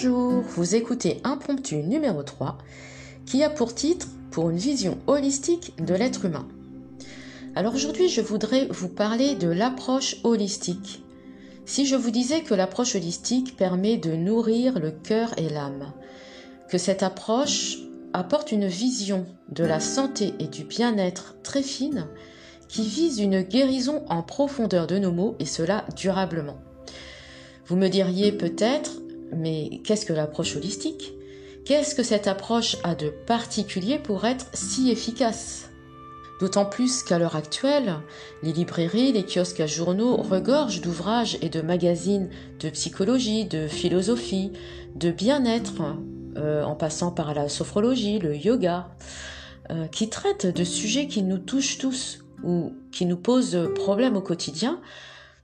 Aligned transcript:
Bonjour, 0.00 0.42
vous 0.42 0.76
écoutez 0.76 1.20
Impromptu 1.24 1.78
numéro 1.78 2.22
3 2.22 2.56
qui 3.26 3.42
a 3.42 3.50
pour 3.50 3.74
titre 3.74 4.06
Pour 4.30 4.48
une 4.48 4.56
vision 4.56 4.96
holistique 5.08 5.72
de 5.84 5.92
l'être 5.92 6.24
humain. 6.24 6.46
Alors 7.56 7.74
aujourd'hui 7.74 8.08
je 8.08 8.20
voudrais 8.20 8.68
vous 8.70 8.88
parler 8.88 9.34
de 9.34 9.48
l'approche 9.48 10.18
holistique. 10.22 11.02
Si 11.66 11.84
je 11.84 11.96
vous 11.96 12.12
disais 12.12 12.42
que 12.42 12.54
l'approche 12.54 12.94
holistique 12.94 13.56
permet 13.56 13.96
de 13.96 14.12
nourrir 14.12 14.78
le 14.78 14.92
cœur 14.92 15.36
et 15.36 15.48
l'âme, 15.48 15.92
que 16.70 16.78
cette 16.78 17.02
approche 17.02 17.78
apporte 18.12 18.52
une 18.52 18.68
vision 18.68 19.26
de 19.48 19.64
la 19.64 19.80
santé 19.80 20.32
et 20.38 20.46
du 20.46 20.62
bien-être 20.62 21.42
très 21.42 21.64
fine 21.64 22.06
qui 22.68 22.82
vise 22.82 23.18
une 23.18 23.42
guérison 23.42 24.04
en 24.08 24.22
profondeur 24.22 24.86
de 24.86 24.98
nos 24.98 25.10
maux 25.10 25.34
et 25.40 25.44
cela 25.44 25.84
durablement. 25.96 26.58
Vous 27.66 27.74
me 27.74 27.88
diriez 27.88 28.30
peut-être, 28.30 28.92
mais 29.32 29.80
qu'est-ce 29.84 30.06
que 30.06 30.12
l'approche 30.12 30.56
holistique? 30.56 31.12
Qu'est-ce 31.64 31.94
que 31.94 32.02
cette 32.02 32.28
approche 32.28 32.76
a 32.82 32.94
de 32.94 33.10
particulier 33.10 33.98
pour 33.98 34.24
être 34.24 34.46
si 34.54 34.90
efficace? 34.90 35.68
D'autant 36.40 36.64
plus 36.64 37.02
qu'à 37.02 37.18
l'heure 37.18 37.36
actuelle, 37.36 37.96
les 38.42 38.52
librairies, 38.52 39.12
les 39.12 39.24
kiosques 39.24 39.60
à 39.60 39.66
journaux 39.66 40.16
regorgent 40.16 40.80
d'ouvrages 40.80 41.36
et 41.42 41.48
de 41.48 41.60
magazines 41.60 42.30
de 42.60 42.70
psychologie, 42.70 43.44
de 43.44 43.66
philosophie, 43.66 44.52
de 44.94 45.10
bien-être, 45.10 45.96
euh, 46.36 46.62
en 46.62 46.76
passant 46.76 47.10
par 47.10 47.34
la 47.34 47.48
sophrologie, 47.48 48.20
le 48.20 48.36
yoga, 48.36 48.88
euh, 49.70 49.88
qui 49.88 50.08
traitent 50.08 50.46
de 50.46 50.64
sujets 50.64 51.08
qui 51.08 51.22
nous 51.22 51.38
touchent 51.38 51.78
tous 51.78 52.20
ou 52.44 52.72
qui 52.92 53.04
nous 53.04 53.16
posent 53.16 53.68
problème 53.74 54.16
au 54.16 54.20
quotidien, 54.20 54.80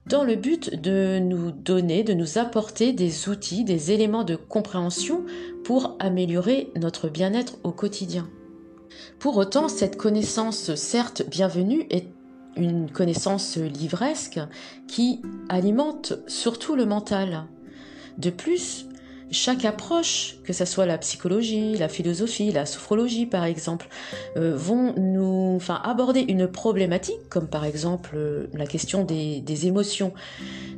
dans 0.07 0.23
le 0.23 0.35
but 0.35 0.79
de 0.79 1.19
nous 1.19 1.51
donner, 1.51 2.03
de 2.03 2.13
nous 2.13 2.37
apporter 2.37 2.93
des 2.93 3.27
outils, 3.29 3.63
des 3.63 3.91
éléments 3.91 4.23
de 4.23 4.35
compréhension 4.35 5.25
pour 5.63 5.95
améliorer 5.99 6.69
notre 6.75 7.09
bien-être 7.09 7.57
au 7.63 7.71
quotidien. 7.71 8.29
Pour 9.19 9.37
autant, 9.37 9.67
cette 9.67 9.97
connaissance, 9.97 10.75
certes 10.75 11.23
bienvenue, 11.27 11.87
est 11.89 12.07
une 12.55 12.89
connaissance 12.89 13.57
livresque 13.57 14.39
qui 14.87 15.21
alimente 15.49 16.13
surtout 16.27 16.75
le 16.75 16.85
mental. 16.85 17.45
De 18.17 18.29
plus, 18.29 18.87
chaque 19.31 19.65
approche, 19.65 20.37
que 20.43 20.53
ce 20.53 20.65
soit 20.65 20.85
la 20.85 20.97
psychologie, 20.97 21.75
la 21.77 21.89
philosophie, 21.89 22.51
la 22.51 22.65
sophrologie 22.65 23.25
par 23.25 23.43
exemple, 23.43 23.87
euh, 24.37 24.55
vont 24.55 24.93
nous 24.97 25.53
enfin, 25.55 25.81
aborder 25.83 26.21
une 26.21 26.47
problématique, 26.47 27.29
comme 27.29 27.47
par 27.47 27.65
exemple 27.65 28.11
euh, 28.15 28.47
la 28.53 28.65
question 28.65 29.03
des, 29.03 29.67
émotions. 29.67 30.13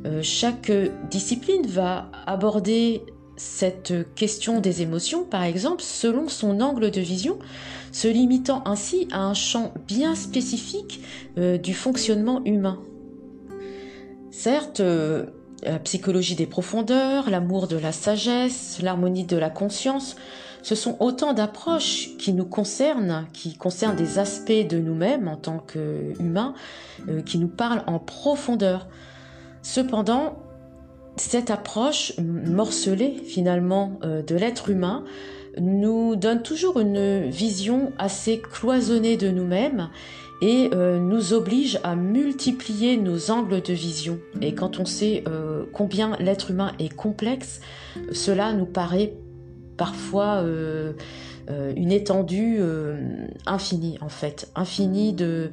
Euh, 0.06 0.20
chaque 0.22 0.72
discipline 1.10 1.66
va 1.66 2.10
aborder 2.26 3.02
cette 3.36 4.14
question 4.14 4.60
des 4.60 4.82
émotions, 4.82 5.24
par 5.24 5.44
exemple, 5.44 5.82
selon 5.82 6.28
son 6.28 6.60
angle 6.60 6.90
de 6.90 7.00
vision, 7.00 7.38
se 7.92 8.08
limitant 8.08 8.62
ainsi 8.66 9.08
à 9.12 9.22
un 9.22 9.34
champ 9.34 9.72
bien 9.86 10.14
spécifique 10.14 11.00
du 11.36 11.72
fonctionnement 11.72 12.42
humain. 12.44 12.80
Certes, 14.30 14.82
la 15.62 15.78
psychologie 15.78 16.34
des 16.34 16.46
profondeurs, 16.46 17.30
l'amour 17.30 17.66
de 17.68 17.76
la 17.76 17.92
sagesse, 17.92 18.80
l'harmonie 18.82 19.24
de 19.24 19.36
la 19.36 19.50
conscience, 19.50 20.16
ce 20.62 20.74
sont 20.74 20.96
autant 21.00 21.32
d'approches 21.32 22.10
qui 22.18 22.32
nous 22.32 22.44
concernent, 22.44 23.26
qui 23.32 23.56
concernent 23.56 23.96
des 23.96 24.18
aspects 24.18 24.66
de 24.68 24.78
nous-mêmes 24.78 25.28
en 25.28 25.36
tant 25.36 25.58
qu'humains, 25.58 26.54
euh, 27.08 27.22
qui 27.22 27.38
nous 27.38 27.48
parlent 27.48 27.84
en 27.86 27.98
profondeur. 27.98 28.88
Cependant, 29.62 30.38
cette 31.16 31.50
approche 31.50 32.12
morcelée 32.18 33.16
finalement 33.24 33.98
euh, 34.04 34.22
de 34.22 34.36
l'être 34.36 34.70
humain 34.70 35.04
nous 35.60 36.16
donne 36.16 36.42
toujours 36.42 36.78
une 36.78 37.28
vision 37.28 37.92
assez 37.98 38.40
cloisonnée 38.40 39.16
de 39.16 39.28
nous-mêmes 39.28 39.88
et 40.40 40.70
euh, 40.72 40.98
nous 40.98 41.32
oblige 41.32 41.80
à 41.82 41.96
multiplier 41.96 42.96
nos 42.96 43.30
angles 43.30 43.60
de 43.60 43.72
vision. 43.72 44.18
Et 44.40 44.54
quand 44.54 44.78
on 44.78 44.84
sait 44.84 45.24
euh, 45.28 45.64
combien 45.72 46.16
l'être 46.18 46.50
humain 46.50 46.72
est 46.78 46.94
complexe, 46.94 47.60
cela 48.12 48.52
nous 48.52 48.66
paraît 48.66 49.14
parfois 49.76 50.42
euh, 50.42 50.92
une 51.48 51.92
étendue 51.92 52.60
infinie 53.46 53.96
en 54.02 54.10
fait, 54.10 54.50
infinie 54.54 55.14
de, 55.14 55.50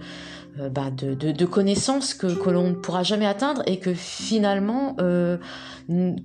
bah, 0.58 0.92
de, 0.92 1.14
de, 1.14 1.32
de, 1.32 1.46
connaissances 1.46 2.14
que, 2.14 2.28
que 2.28 2.50
l'on 2.50 2.72
ne 2.72 2.76
pourra 2.76 3.04
jamais 3.04 3.26
atteindre 3.26 3.64
et 3.66 3.80
que 3.80 3.94
finalement 3.94 4.98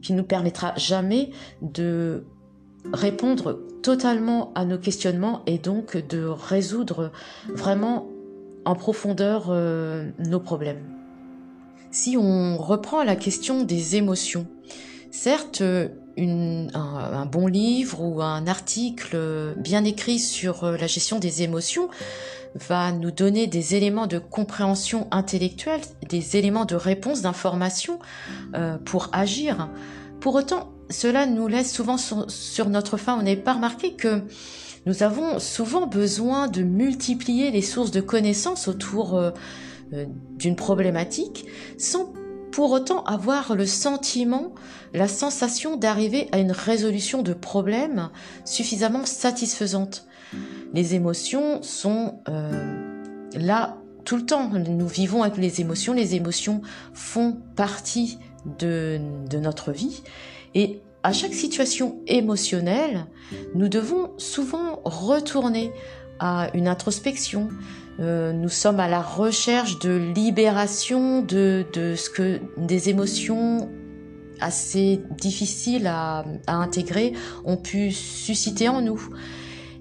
qui 0.02 0.12
nous 0.12 0.24
permettra 0.24 0.74
jamais 0.76 1.30
de 1.62 2.24
répondre 2.92 3.60
totalement 3.82 4.52
à 4.56 4.64
nos 4.64 4.78
questionnements 4.78 5.42
et 5.46 5.58
donc 5.58 5.96
de 6.08 6.24
résoudre 6.24 7.12
vraiment 7.54 8.08
en 8.64 8.74
profondeur 8.74 9.46
euh, 9.48 10.10
nos 10.18 10.40
problèmes. 10.40 10.82
Si 11.90 12.16
on 12.16 12.56
reprend 12.56 13.02
la 13.02 13.16
question 13.16 13.64
des 13.64 13.96
émotions, 13.96 14.46
certes, 15.10 15.62
un, 16.18 17.26
bon 17.26 17.46
livre 17.46 18.00
ou 18.00 18.22
un 18.22 18.46
article 18.46 19.54
bien 19.56 19.84
écrit 19.84 20.18
sur 20.18 20.64
euh, 20.64 20.76
la 20.76 20.86
gestion 20.86 21.18
des 21.18 21.42
émotions 21.42 21.88
va 22.54 22.90
nous 22.92 23.10
donner 23.10 23.46
des 23.46 23.76
éléments 23.76 24.06
de 24.06 24.18
compréhension 24.18 25.06
intellectuelle, 25.10 25.80
des 26.08 26.36
éléments 26.36 26.64
de 26.64 26.74
réponse, 26.74 27.22
d'information 27.22 27.98
euh, 28.54 28.76
pour 28.78 29.08
agir. 29.12 29.68
Pour 30.20 30.34
autant, 30.34 30.72
cela 30.90 31.26
nous 31.26 31.46
laisse 31.46 31.72
souvent 31.72 31.96
sur, 31.96 32.68
notre 32.68 32.96
fin. 32.96 33.18
On 33.18 33.22
n'est 33.22 33.36
pas 33.36 33.54
remarqué 33.54 33.94
que 33.94 34.22
nous 34.86 35.02
avons 35.02 35.38
souvent 35.38 35.86
besoin 35.86 36.48
de 36.48 36.62
multiplier 36.62 37.50
les 37.50 37.62
sources 37.62 37.90
de 37.90 38.00
connaissances 38.00 38.68
autour 38.68 39.16
euh, 39.16 39.30
euh, 39.92 40.06
d'une 40.36 40.56
problématique 40.56 41.46
sans 41.78 42.12
pour 42.52 42.72
autant 42.72 43.04
avoir 43.04 43.54
le 43.54 43.66
sentiment, 43.66 44.54
la 44.92 45.06
sensation 45.06 45.76
d'arriver 45.76 46.28
à 46.32 46.38
une 46.38 46.52
résolution 46.52 47.22
de 47.22 47.32
problème 47.32 48.10
suffisamment 48.44 49.04
satisfaisante. 49.06 50.06
Les 50.74 50.94
émotions 50.94 51.62
sont 51.62 52.20
euh, 52.28 53.02
là 53.34 53.76
tout 54.04 54.16
le 54.16 54.26
temps. 54.26 54.50
Nous 54.50 54.88
vivons 54.88 55.22
avec 55.22 55.38
les 55.38 55.60
émotions. 55.60 55.92
Les 55.92 56.14
émotions 56.14 56.62
font 56.92 57.38
partie 57.56 58.18
de, 58.58 59.00
notre 59.38 59.72
vie. 59.72 60.02
À 61.02 61.12
chaque 61.12 61.34
situation 61.34 62.00
émotionnelle, 62.06 63.06
nous 63.54 63.68
devons 63.68 64.10
souvent 64.18 64.80
retourner 64.84 65.72
à 66.18 66.50
une 66.54 66.68
introspection. 66.68 67.48
Euh, 68.00 68.32
nous 68.32 68.48
sommes 68.48 68.80
à 68.80 68.88
la 68.88 69.00
recherche 69.00 69.78
de 69.78 70.12
libération 70.14 71.22
de, 71.22 71.64
ce 71.74 72.10
que 72.10 72.40
des 72.56 72.88
émotions 72.88 73.70
assez 74.40 75.00
difficiles 75.18 75.86
à, 75.86 76.24
intégrer 76.46 77.12
ont 77.44 77.56
pu 77.56 77.92
susciter 77.92 78.68
en 78.68 78.80
nous. 78.82 79.00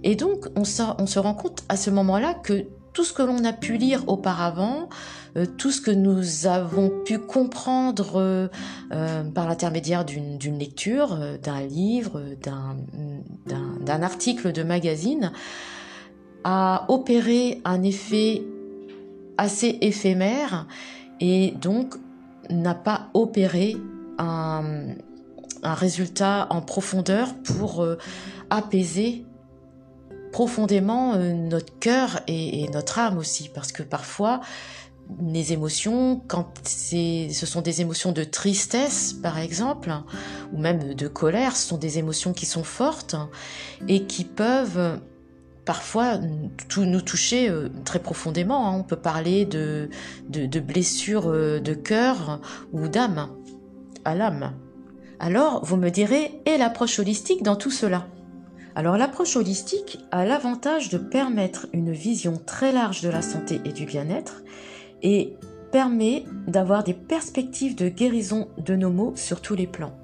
Et 0.04 0.16
donc, 0.16 0.46
on, 0.56 0.62
on 0.62 1.06
se 1.06 1.20
rend 1.20 1.34
compte 1.34 1.64
à 1.68 1.76
ce 1.76 1.90
moment-là 1.90 2.34
que 2.34 2.66
tout 2.94 3.04
ce 3.04 3.14
que 3.14 3.22
l'on 3.22 3.44
a 3.46 3.54
pu 3.54 3.78
lire 3.78 4.04
auparavant, 4.08 4.90
euh, 5.38 5.46
tout 5.46 5.72
ce 5.72 5.82
que 5.82 5.92
nous 5.92 6.48
avons 6.48 6.90
pu 7.06 7.20
comprendre 7.20 8.14
euh, 8.16 8.48
euh, 8.92 9.24
par 9.24 9.48
l'intermédiaire 9.48 10.06
d'une 10.06 10.60
lecture, 10.60 11.18
d'un 11.42 11.62
livre, 11.62 12.22
d'un 12.42 14.02
article 14.02 14.52
de 14.52 14.64
magazine, 14.64 15.32
a 16.44 16.86
opéré 16.88 17.62
un 17.66 17.84
effet 17.84 18.44
assez 19.38 19.78
éphémère 19.82 20.68
et 21.20 21.54
donc 21.62 21.96
n'a 22.50 22.76
pas 22.76 23.10
opéré 23.14 23.78
un, 24.18 24.64
résultat 25.62 26.48
en 26.52 26.62
profondeur 26.62 27.36
pour 27.44 27.86
apaiser 28.50 29.26
profondément 30.32 31.16
notre 31.18 31.78
cœur 31.80 32.22
et, 32.28 32.68
notre 32.70 33.00
âme 33.00 33.18
aussi, 33.18 33.50
parce 33.54 33.72
que 33.72 33.84
parfois 33.84 34.42
les 35.24 35.54
émotions, 35.54 36.22
quand 36.28 36.52
ce 36.66 37.46
sont 37.46 37.62
des 37.62 37.82
émotions 37.82 38.12
de 38.12 38.24
tristesse, 38.24 39.14
par 39.14 39.40
exemple, 39.40 39.92
ou 40.54 40.60
même 40.60 40.94
de 40.94 41.08
colère, 41.08 41.56
ce 41.56 41.68
sont 41.68 41.78
des 41.78 41.98
émotions 41.98 42.32
qui 42.32 42.46
sont 42.46 42.64
fortes 42.64 43.16
et 43.88 44.04
qui 44.04 44.24
peuvent 44.24 45.00
parfois 45.70 46.18
nous 46.18 47.02
toucher 47.02 47.48
euh, 47.48 47.70
très 47.86 48.00
profondément. 48.00 48.68
Hein. 48.68 48.78
On 48.80 48.84
peut 48.84 48.96
parler 48.96 49.46
de, 49.46 49.90
de, 50.28 50.60
blessures 50.60 51.30
euh, 51.30 51.60
de 51.60 51.76
cœur 51.76 52.40
ou 52.72 52.88
d'âme, 52.88 53.30
à 54.04 54.16
l'âme. 54.16 54.54
Alors, 55.20 55.64
vous 55.64 55.78
me 55.78 55.90
direz, 55.90 56.42
et 56.48 56.58
l'approche 56.58 56.98
holistique 56.98 57.44
dans 57.44 57.56
tout 57.56 57.70
cela? 57.70 58.08
Alors 58.76 58.98
l'approche 58.98 59.36
holistique 59.36 60.00
a 60.12 60.26
l'avantage 60.26 60.90
de 60.90 60.98
permettre 60.98 61.68
une 61.74 61.92
vision 61.92 62.40
très 62.46 62.72
large 62.72 63.02
de 63.02 63.10
la 63.10 63.22
santé 63.22 63.62
et 63.66 63.72
du 63.72 63.86
bien-être 63.86 64.44
et 65.02 65.36
permet 65.72 66.26
d'avoir 66.48 66.84
des 66.84 66.94
perspectives 66.94 67.76
de 67.76 67.90
guérison 67.90 68.48
de 68.58 68.76
nos 68.76 68.90
maux 68.90 69.14
sur 69.16 69.42
tous 69.42 69.56
les 69.56 69.68
plans. 69.68 69.96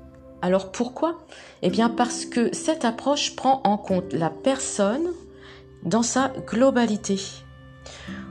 Alors 0.41 0.71
pourquoi? 0.71 1.25
Eh 1.62 1.69
bien 1.69 1.89
parce 1.89 2.25
que 2.25 2.53
cette 2.53 2.85
approche 2.85 3.35
prend 3.35 3.62
en 3.63 3.77
compte 3.77 4.13
la 4.13 4.29
personne 4.29 5.07
dans 5.83 6.03
sa 6.03 6.31
globalité. 6.47 7.19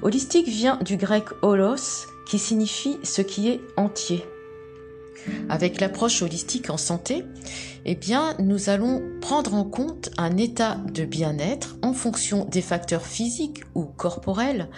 Holistique 0.02 0.48
vient 0.48 0.78
du 0.84 0.96
grec 0.96 1.24
holos 1.42 2.06
qui 2.26 2.38
signifie 2.38 2.98
ce 3.02 3.22
qui 3.22 3.48
est 3.48 3.60
entier. 3.76 4.24
Avec 5.48 5.80
l'approche 5.80 6.22
holistique 6.22 6.70
en 6.70 6.76
santé, 6.76 7.24
eh 7.84 7.94
bien, 7.94 8.34
nous 8.38 8.70
allons 8.70 9.02
prendre 9.20 9.54
en 9.54 9.64
compte 9.64 10.10
un 10.16 10.36
état 10.36 10.76
de 10.92 11.04
bien-être 11.04 11.76
en 11.82 11.92
fonction 11.92 12.44
des 12.46 12.62
facteurs 12.62 13.06
physiques 13.06 13.62
ou 13.74 13.84
corporels, 13.84 14.68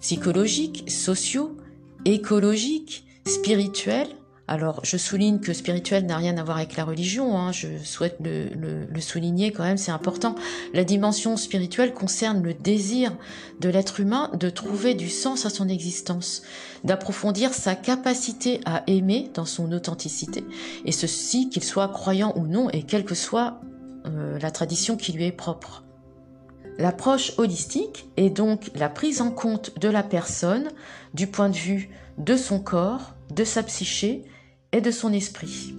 psychologiques, 0.00 0.90
sociaux, 0.90 1.56
écologiques, 2.04 3.04
spirituels, 3.26 4.08
alors, 4.50 4.80
je 4.82 4.96
souligne 4.96 5.38
que 5.38 5.52
spirituel 5.52 6.06
n'a 6.06 6.16
rien 6.16 6.36
à 6.36 6.42
voir 6.42 6.56
avec 6.56 6.76
la 6.76 6.84
religion, 6.84 7.38
hein. 7.38 7.52
je 7.52 7.68
souhaite 7.84 8.16
le, 8.20 9.00
souligner 9.00 9.52
quand 9.52 9.62
même, 9.62 9.76
c'est 9.76 9.92
important. 9.92 10.34
La 10.74 10.82
dimension 10.82 11.36
spirituelle 11.36 11.94
concerne 11.94 12.42
le 12.42 12.52
désir 12.52 13.16
de 13.60 13.68
l'être 13.68 14.00
humain 14.00 14.28
de 14.34 14.50
trouver 14.50 14.94
du 14.94 15.08
sens 15.08 15.46
à 15.46 15.50
son 15.50 15.68
existence, 15.68 16.42
d'approfondir 16.82 17.54
sa 17.54 17.76
capacité 17.76 18.60
à 18.64 18.82
aimer 18.88 19.30
dans 19.34 19.44
son 19.44 19.70
authenticité, 19.70 20.42
et 20.84 20.90
ceci 20.90 21.48
qu'il 21.48 21.62
soit 21.62 21.86
croyant 21.86 22.32
ou 22.34 22.48
non, 22.48 22.70
et 22.70 22.82
quelle 22.82 23.04
que 23.04 23.14
soit 23.14 23.60
euh, 24.06 24.36
la 24.40 24.50
tradition 24.50 24.96
qui 24.96 25.12
lui 25.12 25.26
est 25.26 25.32
propre. 25.32 25.84
L'approche 26.76 27.34
holistique 27.38 28.08
est 28.16 28.30
donc 28.30 28.72
la 28.74 28.88
prise 28.88 29.20
en 29.20 29.30
compte 29.30 29.78
de 29.78 29.88
la 29.88 30.02
personne 30.02 30.70
du 31.14 31.28
point 31.28 31.50
de 31.50 31.56
vue 31.56 31.90
de 32.18 32.36
son 32.36 32.58
corps, 32.58 33.14
de 33.32 33.44
sa 33.44 33.62
psyché 33.62 34.24
et 34.72 34.80
de 34.80 34.90
son 34.90 35.12
esprit. 35.12 35.74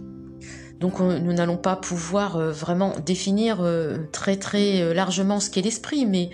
Donc 0.81 0.99
nous 0.99 1.31
n'allons 1.31 1.57
pas 1.57 1.75
pouvoir 1.75 2.37
euh, 2.37 2.51
vraiment 2.51 2.95
définir 3.05 3.61
euh, 3.61 3.99
très 4.11 4.35
très 4.35 4.81
euh, 4.81 4.93
largement 4.95 5.39
ce 5.39 5.51
qu'est 5.51 5.61
l'esprit, 5.61 6.07
mais 6.07 6.31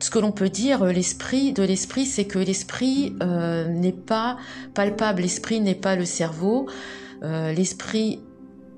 ce 0.00 0.10
que 0.10 0.18
l'on 0.18 0.32
peut 0.32 0.48
dire, 0.48 0.84
l'esprit 0.86 1.52
de 1.52 1.62
l'esprit, 1.62 2.04
c'est 2.04 2.24
que 2.24 2.38
l'esprit 2.38 3.14
n'est 3.20 3.92
pas 3.92 4.38
palpable, 4.72 5.20
l'esprit 5.20 5.60
n'est 5.60 5.74
pas 5.74 5.94
le 5.94 6.06
cerveau, 6.06 6.70
l'esprit 7.20 8.18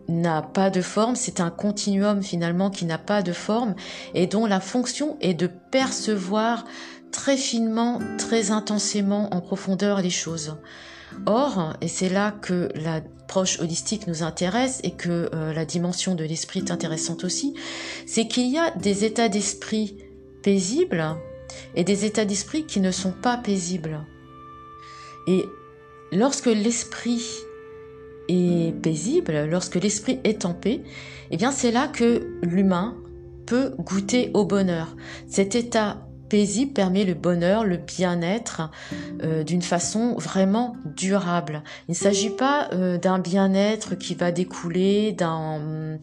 n'a 0.08 0.42
pas 0.42 0.68
de 0.68 0.80
forme, 0.80 1.14
c'est 1.14 1.38
un 1.38 1.50
continuum 1.50 2.24
finalement 2.24 2.70
qui 2.70 2.86
n'a 2.86 2.98
pas 2.98 3.22
de 3.22 3.32
forme 3.32 3.76
et 4.14 4.26
dont 4.26 4.46
la 4.46 4.58
fonction 4.58 5.16
est 5.20 5.34
de 5.34 5.46
percevoir 5.46 6.64
très 7.12 7.36
finement, 7.36 8.00
très 8.18 8.50
intensément 8.50 9.32
en 9.32 9.40
profondeur 9.40 10.02
les 10.02 10.10
choses. 10.10 10.56
Or, 11.26 11.74
et 11.80 11.88
c'est 11.88 12.08
là 12.08 12.32
que 12.32 12.68
l'approche 12.74 13.60
holistique 13.60 14.06
nous 14.06 14.22
intéresse 14.22 14.80
et 14.82 14.92
que 14.92 15.30
euh, 15.34 15.52
la 15.52 15.64
dimension 15.64 16.14
de 16.14 16.24
l'esprit 16.24 16.60
est 16.60 16.70
intéressante 16.70 17.24
aussi, 17.24 17.54
c'est 18.06 18.26
qu'il 18.26 18.48
y 18.50 18.58
a 18.58 18.70
des 18.72 19.04
états 19.04 19.28
d'esprit 19.28 19.96
paisibles 20.42 21.04
et 21.74 21.84
des 21.84 22.04
états 22.04 22.24
d'esprit 22.24 22.66
qui 22.66 22.80
ne 22.80 22.90
sont 22.90 23.12
pas 23.12 23.36
paisibles. 23.36 24.00
Et 25.26 25.44
lorsque 26.10 26.46
l'esprit 26.46 27.24
est 28.28 28.74
paisible, 28.82 29.46
lorsque 29.46 29.76
l'esprit 29.76 30.18
est 30.24 30.44
en 30.44 30.54
paix, 30.54 30.82
eh 31.30 31.36
bien 31.36 31.52
c'est 31.52 31.70
là 31.70 31.88
que 31.88 32.38
l'humain 32.42 32.96
peut 33.46 33.72
goûter 33.78 34.30
au 34.34 34.44
bonheur. 34.44 34.96
Cet 35.28 35.54
état 35.54 36.06
permet 36.74 37.04
le 37.04 37.14
bonheur, 37.14 37.64
le 37.64 37.76
bien-être 37.76 38.70
euh, 39.22 39.44
d'une 39.44 39.62
façon 39.62 40.14
vraiment 40.16 40.76
durable. 40.84 41.62
Il 41.88 41.92
ne 41.92 41.96
s'agit 41.96 42.30
pas 42.30 42.68
euh, 42.72 42.98
d'un 42.98 43.18
bien-être 43.18 43.94
qui 43.96 44.14
va 44.14 44.32
découler 44.32 45.12
d'un 45.12 45.98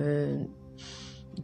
euh, 0.00 0.36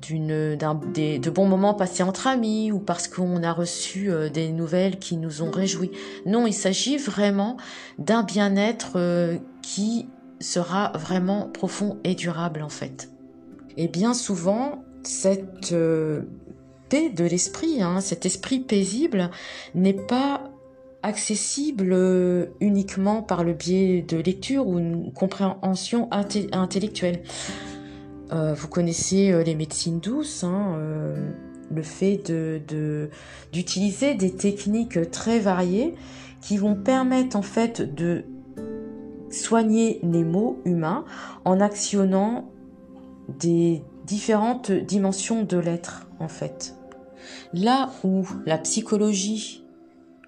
d'une 0.02 0.55
d'un 0.55 0.75
des, 0.75 1.19
de 1.19 1.31
bons 1.31 1.46
moments 1.46 1.75
passés 1.75 2.02
entre 2.02 2.26
amis 2.26 2.70
ou 2.70 2.79
parce 2.79 3.08
qu'on 3.08 3.43
a 3.43 3.52
reçu 3.52 4.11
des 4.32 4.52
nouvelles 4.52 4.99
qui 4.99 5.17
nous 5.17 5.43
ont 5.43 5.50
réjouis. 5.50 5.90
Non, 6.26 6.46
il 6.46 6.52
s'agit 6.52 6.99
vraiment 6.99 7.56
d'un 7.99 8.23
bien-être 8.23 9.38
qui 9.62 10.06
sera 10.40 10.93
vraiment 10.94 11.49
profond 11.49 11.99
et 12.05 12.14
durable 12.14 12.62
en 12.62 12.69
fait. 12.69 13.11
Et 13.76 13.88
bien 13.88 14.14
souvent, 14.14 14.85
cette 15.02 15.75
de 16.90 17.25
l'esprit, 17.25 17.82
hein, 17.82 18.00
cet 18.00 18.25
esprit 18.26 18.61
paisible, 18.61 19.31
n'est 19.75 19.93
pas 19.93 20.50
accessible 21.02 21.90
euh, 21.93 22.46
uniquement 22.61 23.23
par 23.23 23.44
le 23.44 23.52
biais 23.52 24.02
de 24.02 24.17
lecture 24.17 24.67
ou 24.67 24.79
une 24.79 25.12
compréhension 25.12 26.08
intellectuelle. 26.11 27.23
Euh, 28.32 28.55
vous 28.55 28.69
connaissez 28.69 29.31
euh, 29.31 29.43
les 29.43 29.55
médecines 29.55 30.00
douces, 30.00 30.44
hein, 30.44 30.76
le 31.70 31.82
fait 31.82 32.17
de 32.26 33.11
d'utiliser 33.52 34.14
des 34.14 34.35
techniques 34.35 35.11
très 35.11 35.38
variées 35.38 35.94
qui 36.40 36.56
vont 36.56 36.75
permettre 36.75 37.37
en 37.37 37.43
fait 37.43 37.94
de 37.94 38.25
soigner 39.31 40.00
les 40.02 40.25
maux 40.25 40.61
humains 40.64 41.05
en 41.44 41.61
actionnant 41.61 42.50
des 43.29 43.82
différentes 44.06 44.73
dimensions 44.73 45.43
de 45.43 45.58
l'être 45.58 46.08
en 46.19 46.29
fait. 46.29 46.78
Là 47.53 47.91
où 48.05 48.26
la 48.47 48.59
psychologie 48.59 49.62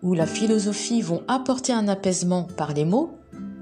ou 0.03 0.15
la 0.15 0.27
philosophie 0.27 1.03
vont 1.03 1.23
apporter 1.29 1.73
un 1.73 1.89
apaisement 1.89 2.45
par 2.57 2.73
les 2.73 2.85
mots, 2.85 3.11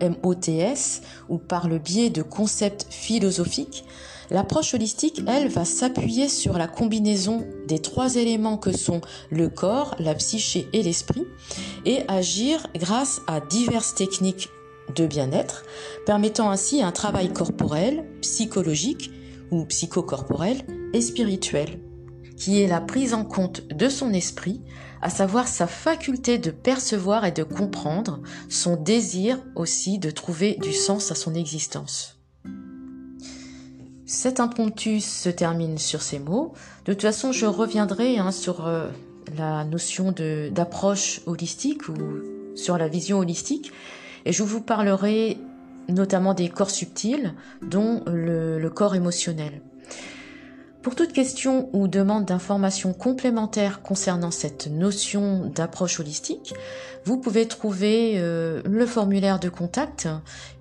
MOTS, 0.01 1.03
ou 1.29 1.39
par 1.39 1.69
le 1.69 1.79
biais 1.79 2.11
de 2.11 2.23
concepts 2.23 2.87
philosophiques, 2.91 3.85
l'approche 4.31 4.75
holistique, 4.75 5.23
elle, 5.27 5.49
va 5.49 5.65
s'appuyer 5.65 6.29
sur 6.29 6.59
la 6.59 6.69
combinaison 6.69 7.45
des 7.67 7.81
trois 7.81 8.17
éléments 8.17 8.59
que 8.59 8.77
sont 8.77 9.01
le 9.31 9.49
corps, 9.49 9.95
la 9.99 10.15
psyché 10.15 10.69
et 10.73 10.83
l'esprit, 10.83 11.27
et 11.85 12.03
agir 12.09 12.67
grâce 12.75 13.23
à 13.27 13.41
diverses 13.41 13.95
techniques 13.95 14.51
de 14.95 15.07
bien-être, 15.07 15.65
permettant 16.07 16.51
ainsi 16.51 16.83
un 16.83 16.93
travail 16.93 17.33
corporel, 17.33 18.05
psychologique 18.23 19.11
ou 19.51 19.65
psychocorporel 19.65 20.59
et 20.93 21.01
spirituel 21.01 21.81
qui 22.39 22.63
est 22.63 22.69
la 22.69 22.81
prise 22.81 23.15
en 23.15 23.25
compte 23.25 23.67
de 23.69 23.89
son 23.89 24.13
esprit, 24.13 24.63
à 25.03 25.11
savoir 25.11 25.49
sa 25.49 25.67
faculté 25.67 26.39
de 26.39 26.51
percevoir 26.51 27.25
et 27.25 27.33
de 27.33 27.43
comprendre, 27.43 28.21
son 28.49 28.77
désir 28.77 29.39
aussi 29.55 29.99
de 29.99 30.11
trouver 30.11 30.55
du 30.55 30.73
sens 30.73 31.11
à 31.11 31.15
son 31.15 31.35
existence. 31.35 32.19
Cet 34.07 34.41
impromptu 34.41 35.01
se 35.01 35.29
termine 35.29 35.77
sur 35.77 36.01
ces 36.01 36.19
mots. 36.19 36.55
De 36.87 36.95
toute 36.95 37.03
façon, 37.03 37.33
je 37.33 37.45
reviendrai 37.45 38.19
hein, 38.19 38.31
sur 38.31 38.67
euh, 38.67 38.89
la 39.37 39.65
notion 39.65 40.15
d'approche 40.51 41.21
holistique 41.27 41.89
ou 41.89 41.99
sur 42.55 42.79
la 42.79 42.89
vision 42.89 43.19
holistique, 43.19 43.73
et 44.25 44.33
je 44.33 44.43
vous 44.43 44.63
parlerai 44.63 45.39
notamment 45.89 46.35
des 46.35 46.49
corps 46.49 46.71
subtils, 46.71 47.35
dont 47.63 48.03
le 48.07 48.69
corps 48.69 48.95
émotionnel. 48.95 49.63
Pour 50.83 50.95
toute 50.95 51.13
question 51.13 51.69
ou 51.73 51.89
demande 51.89 52.25
d'informations 52.25 52.93
complémentaires 52.93 53.83
concernant 53.83 54.31
cette 54.31 54.69
notion 54.69 55.51
d'approche 55.53 55.99
holistique, 55.99 56.55
vous 57.05 57.19
pouvez 57.19 57.49
trouver 57.49 58.15
euh, 58.17 58.63
le 58.65 58.87
formulaire 58.87 59.41
de 59.41 59.49
contact 59.49 60.09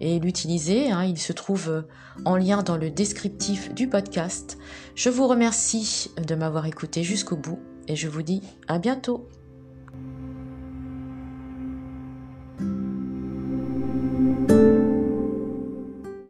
et 0.01 0.19
l'utiliser. 0.19 0.91
Hein. 0.91 1.03
il 1.03 1.19
se 1.19 1.33
trouve 1.33 1.85
en 2.25 2.35
lien 2.35 2.63
dans 2.63 2.77
le 2.77 2.89
descriptif 2.89 3.73
du 3.73 3.87
podcast. 3.87 4.57
Je 4.95 5.09
vous 5.09 5.27
remercie 5.27 6.09
de 6.25 6.35
m'avoir 6.35 6.65
écouté 6.65 7.03
jusqu'au 7.03 7.35
bout 7.37 7.59
et 7.87 7.95
je 7.95 8.07
vous 8.07 8.23
dis 8.23 8.41
à 8.67 8.79
bientôt. 8.79 9.27